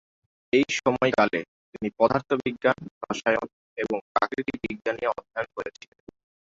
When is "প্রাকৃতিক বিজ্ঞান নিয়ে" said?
4.13-5.11